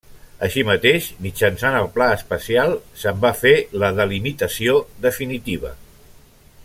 Així 0.45 0.61
mateix, 0.67 1.09
mitjançant 1.25 1.77
el 1.81 1.89
Pla 1.97 2.07
especial 2.15 2.73
se'n 3.03 3.21
va 3.27 3.33
fer 3.43 3.53
la 3.85 3.93
delimitació 4.01 4.75
definitiva. 5.09 5.75